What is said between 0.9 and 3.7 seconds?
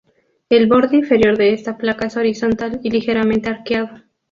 inferior de esta placa es horizontal y ligeramente